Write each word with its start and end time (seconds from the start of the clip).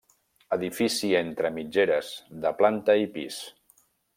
Edifici 0.55 1.09
entre 1.19 1.51
mitgeres, 1.59 2.11
de 2.47 2.55
planta 2.63 2.99
i 3.07 3.11
pis. 3.19 3.39